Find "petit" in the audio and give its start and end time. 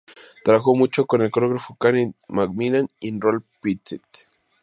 3.61-4.01